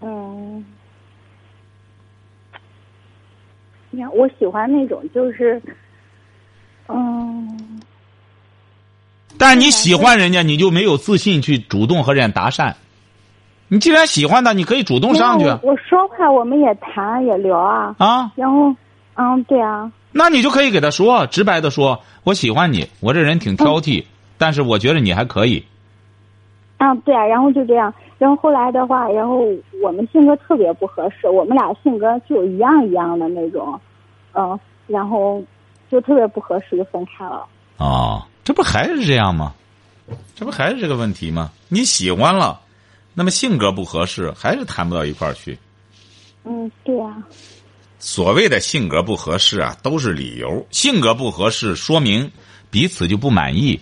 [0.00, 0.64] 嗯，
[3.90, 5.62] 你看，我喜欢那种就是，
[6.88, 7.80] 嗯，
[9.38, 12.74] 但是你喜欢人家，你就没有自信去主动和人家搭讪。
[13.74, 18.30] 你既然喜欢他，你可以主动上去我我说话我们也谈也聊啊，啊。
[18.36, 18.72] 然后，
[19.16, 24.04] 嗯，对啊，那你就可以给他说，直白的说，我喜欢你，我这人挺挑剔，
[24.38, 25.64] 但是我觉得你还可以。
[26.76, 29.40] 啊，对啊，然后就这样，然后后来的话，然后
[29.82, 33.76] 我们性格特别不合适，我们俩性格就一样一样的那种，
[34.34, 34.56] 嗯，
[34.86, 35.42] 然后
[35.90, 37.44] 就特别不合适，就分开了。
[37.78, 39.52] 哦，这不还是这样吗？
[40.36, 41.50] 这不还是这个问题吗？
[41.68, 42.60] 你喜欢了，
[43.14, 45.58] 那么性格不合适，还是谈不到一块儿去。
[46.44, 47.16] 嗯，对啊，
[47.98, 50.66] 所谓的性格不合适啊，都是理由。
[50.70, 52.30] 性格不合适，说明
[52.70, 53.80] 彼此就不满意。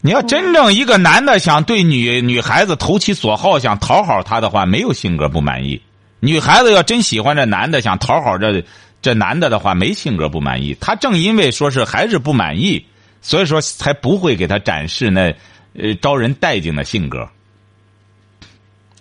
[0.00, 5.80] 你要真正一个男的想对女女孩子投其所好，想讨好她的话，没有性格不满意。
[6.18, 8.64] 女孩子要真喜欢这男的，想讨好这
[9.00, 10.76] 这男的的话，没性格不满意。
[10.80, 12.84] 他正因为说是还是不满意，
[13.20, 15.34] 所以说才不会给他展示那
[15.74, 17.28] 呃招人待见的性格，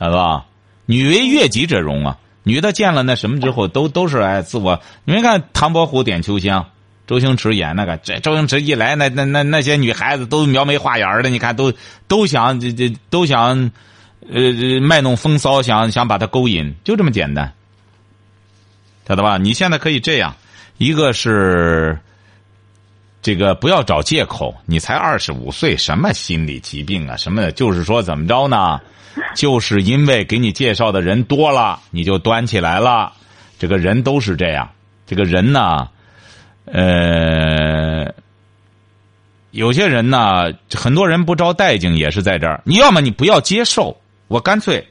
[0.02, 0.44] 大哥？
[0.88, 2.18] 女为悦己者容啊。
[2.42, 4.82] 女的见了那什么之后，都都是哎自我。
[5.06, 6.72] 你们看唐伯虎点秋香，
[7.06, 11.72] 周星驰演那个，这周星驰一来，那那那那些女孩子都描眉画眼的，你看都
[12.08, 13.70] 都想这这都想，
[14.28, 17.54] 呃卖弄风骚，想想把他勾引，就这么简单，
[19.08, 19.38] 晓得吧？
[19.38, 20.36] 你现在可以这样，
[20.80, 22.00] 一个是
[23.22, 28.80] 这个不要找借口，你才二十五岁，什么心理疾病啊，什么的，就是说怎么着呢？
[29.36, 33.14] 就是因为给你介绍的人多了，你就端起来了。
[33.60, 34.72] 这个人都是这样，
[35.06, 35.88] 这个人呢，
[36.66, 38.12] 呃，
[39.52, 42.62] 有些人呢，很多人不招待见也是在这儿。
[42.66, 44.88] 你要么你不要接受，我干脆，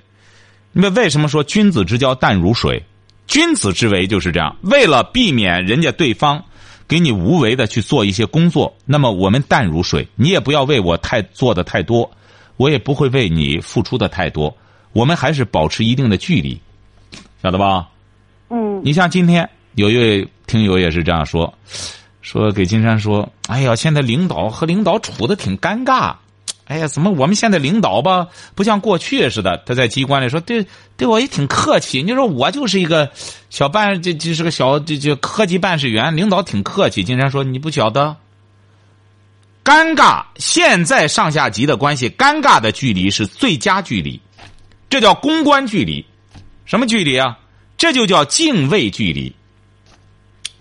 [0.70, 2.80] 那为什么说君子之交淡如水？
[3.26, 6.44] 君子之为就是这样，为了避免人家对方
[6.90, 12.10] 给你无为的去做一些工作，那么我们淡如水，你也不要为我太做的太多。
[12.56, 14.54] 我也不会为你付出的太多，
[14.92, 16.60] 我们还是保持一定的距离，
[17.40, 17.88] 晓得吧？
[18.50, 21.54] 嗯，你像今天有一位听友也是这样说，
[22.20, 26.16] 说给金山说：“哎呀，现在领导和领导处的挺尴尬，
[26.70, 29.60] 哎呀，怎么我们现在领导吧，不像过去似的？
[29.66, 30.64] 他在机关里说对
[30.96, 32.00] 对我也挺客气。
[32.00, 33.10] 你说我就是一个
[33.50, 37.02] 小办，这这是个小这这科级办事员，领导挺客气。
[37.02, 38.16] 金山说你不晓得。”
[39.64, 44.20] 尴尬，现在上下级的关系，尴尬的距离是最佳距离，
[44.88, 46.06] 这叫公关距离。
[46.66, 47.36] 什么距离啊？
[47.76, 49.34] 这就叫敬畏距离。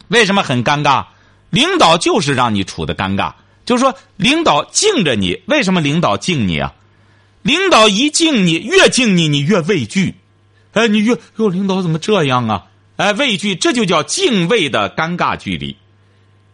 [0.08, 1.06] 为什么很尴尬？
[1.52, 3.32] 领导就是让你处的尴尬，
[3.70, 6.74] 就是说领导敬着你，为什么领导敬你啊？
[7.44, 10.16] 领导一敬你，越敬你，你越畏惧。
[10.74, 12.66] 哎，你越哟，领导怎么这样啊？
[12.96, 15.78] 哎，畏惧，这就叫敬畏的尴尬距离。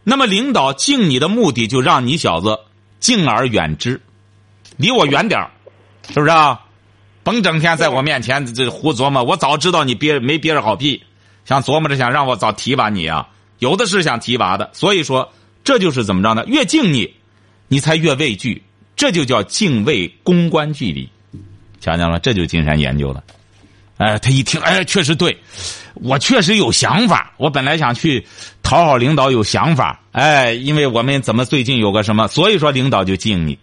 [0.04, 2.60] 那么，领导敬你的目的，就让你小子
[2.99, 4.01] 敬而远之，
[4.75, 5.39] 离我远点
[6.10, 6.63] 是不是啊？
[7.23, 9.23] 甭整天在我面前这胡琢磨。
[9.23, 11.01] 我早知道你憋没憋着好屁，
[11.45, 13.30] 想琢磨着想让我早提拔你啊！
[13.60, 15.32] 有的是想提拔的，所以说
[15.65, 16.45] 这就是怎么着呢？
[16.47, 17.13] 越敬你，
[17.67, 18.63] 你才越畏惧，
[18.95, 21.10] 这就叫敬畏公关距离。
[21.82, 23.21] 瞧见了，这就是金山研究的。
[23.97, 25.36] 哎，他一听，哎，确实对，
[25.95, 27.34] 我确实有想法。
[27.38, 28.25] 我本来想去
[28.62, 30.01] 讨好领导，有想法。
[30.12, 33.57] 哎，因为我们怎么最近有个什么，所以说领导就敬你。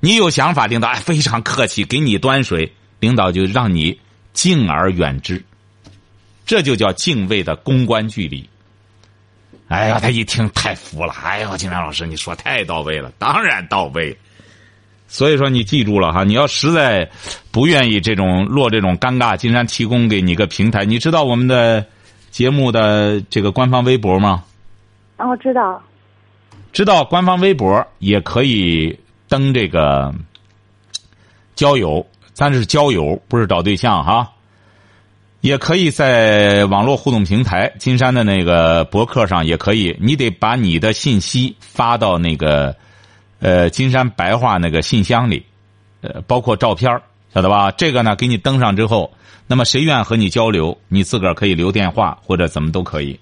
[0.00, 3.98] 你有想法，领导哎非常客气，给你端水，领导就让你
[4.34, 5.42] 敬而远之。
[6.44, 8.48] 这就叫敬畏的公关距离。
[9.70, 11.14] 哎呀，他一听太服了。
[11.22, 14.16] 哎呦，金山老师，你说太到位了，当然到位。
[15.06, 17.08] 所以说，你记住了哈，你要实在
[17.52, 20.84] 不愿意这种落这种尴尬，金山提供给你个平台。
[20.84, 21.86] 你知道我们的
[22.32, 24.42] 节目的这个官方微博吗？
[25.16, 25.80] 啊，我知道。
[26.72, 28.98] 知道官方微博也可以
[29.28, 30.12] 登这个
[31.54, 34.32] 交友，咱是交友，不是找对象哈。
[35.40, 39.96] 也可以在网络互动平台金山的那个博客上，也可以。
[40.00, 42.76] 你得把你的信息发到那个
[43.38, 45.46] 呃金山白话那个信箱里，
[46.02, 47.00] 呃，包括照片
[47.32, 47.70] 晓得吧？
[47.70, 49.12] 这个呢，给你登上之后，
[49.46, 53.18] 那么谁愿和你交流，你自个儿可以留电话或者怎么都可以。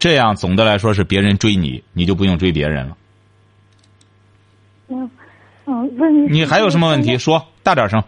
[0.00, 2.96] 这样总的来说是别人追你，你就不用追别人了。
[4.88, 5.10] 嗯
[5.66, 7.16] 嗯，问你还有什么问题？
[7.16, 8.02] 说大点声。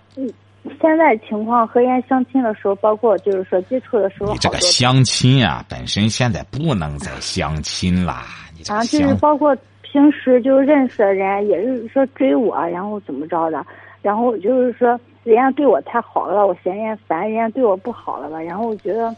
[0.81, 8.25] 现在情况和人家相亲的时候，包括就是说接触的时候，你这个相亲啊，本身现在不能再相亲啦。
[8.57, 13.64] 你这啊，就是包括平时就认识的人，也是说追我，然后怎么着的，
[14.03, 19.14] 然后就是说人家对我太好了，我嫌人家烦，人家对我不好了吧，然后我觉得。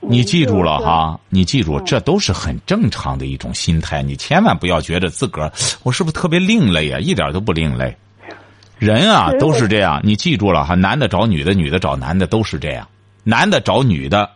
[0.00, 5.52] 你记住了哈，你记住，这都是很正常的一种心态，你千万不要觉得自个儿
[5.82, 7.00] 我是不是特别另类啊？
[7.00, 7.96] 一点都不另类。
[8.78, 10.00] 人啊，都是这样。
[10.04, 12.88] 你记住了哈，男的找女的，女的找男的，都是这样。
[13.24, 14.30] 男的找女的，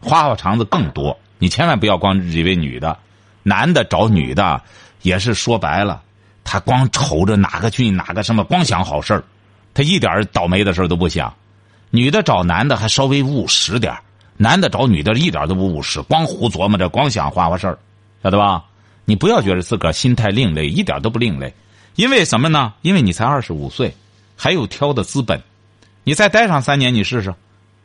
[0.00, 1.18] 花花肠子更多。
[1.38, 2.96] 你千万不要光以为女的，
[3.42, 4.60] 男的找女的
[5.02, 6.00] 也是说白了，
[6.42, 9.22] 他光瞅着哪个俊哪个什么，光想好事儿，
[9.74, 11.32] 他一点倒霉的事都不想。
[11.90, 13.94] 女的找男的还稍微务实点
[14.38, 17.78] 男的找女的一点都不务实，光胡琢磨着，光想花花事儿，
[18.22, 18.64] 晓得吧？
[19.04, 21.52] 你不要觉得自个儿心态另类，一点都不另类。
[21.94, 22.72] 因为什么呢？
[22.82, 23.94] 因为你才二十五岁，
[24.36, 25.42] 还有挑的资本。
[26.04, 27.30] 你再待上三年，你试试；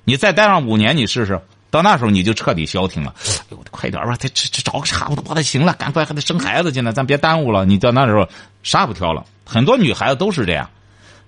[0.03, 1.39] 你再待上五年，你试试。
[1.69, 3.13] 到那时候你就彻底消停了。
[3.27, 7.65] 哎呦，快点吧，再这这找个差不多的行了，赶快还得生孩子去呢，咱别耽误了。
[7.65, 8.27] 你到那时候
[8.63, 9.25] 啥也不挑了。
[9.45, 10.69] 很多女孩子都是这样，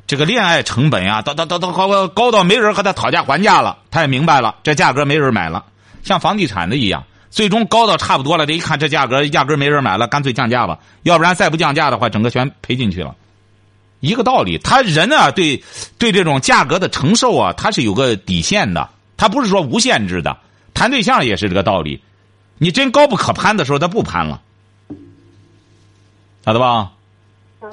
[0.08, 5.66] 这个恋爱成本呀，到到到到高高到没人和她讨价还价了，她也明白了，这价格没人买了，
[6.04, 7.04] 像房地产的一样。
[7.30, 10.80] 最终高到差不多了，这一看这价格压根没人买了，干脆降价吧。
[11.04, 13.16] 要不然再不降价的话，整个全赔进去了。
[14.00, 15.64] 一个道理，他人啊，对
[15.98, 20.38] 对这种价格的承受啊，他是有个底线的，他不是说无限制的。
[20.74, 22.02] 谈对象也是这个道理，
[22.58, 24.42] 你真高不可攀的时候，他不攀了，
[26.46, 26.92] 晓得吧？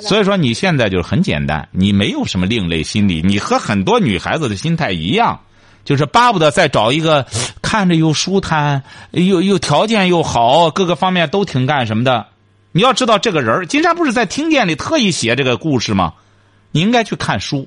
[0.00, 5.40] 所以说你现在就是很简单，你没有什么另类心理，你和很多女孩子的心态一样。
[5.86, 7.24] 就是巴不得再找一个
[7.62, 8.82] 看着又舒坦、
[9.12, 12.26] 又又条件又好、各个方面都挺干什么的。
[12.72, 16.12] 你要知道这个人金山不是在听见里特意写这个故事吗？
[16.72, 17.66] 你应该去看书，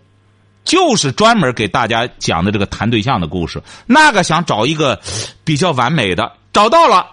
[0.63, 3.63] 就是专门给大家讲的这个谈对象的故事。
[3.88, 4.99] 那个想找一个
[5.43, 7.07] 比较完美的，找到了，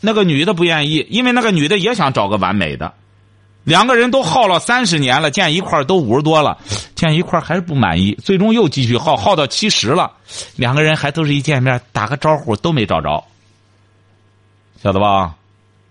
[0.00, 2.92] 那个女的不愿意，因为那个女的也想找个完美的。
[3.64, 6.58] 两个人都耗了三十年了，见一块都五十多了，
[6.96, 10.10] 见一块还是不满意，最终又继续耗，耗到七十了，
[10.56, 13.22] 两个人还都是一见面打个招呼都没找着，
[14.82, 15.36] 晓得吧？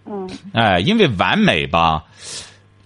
[0.06, 0.30] 嗯。
[0.52, 2.04] 哎，因为完美吧，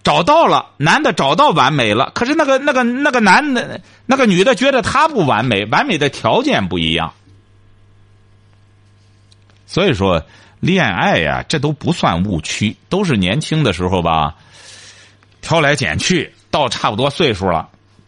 [0.04, 7.12] 找到了，男的找到完美了，可是那个那个那个男的，那个女的觉得他不完美，完美的条件不一样，
[9.66, 10.22] 所以说
[10.60, 14.36] 恋爱呀，这都不算误区，都是年轻的时候吧。
[15.40, 17.66] 挑来拣去，到差不多岁数了，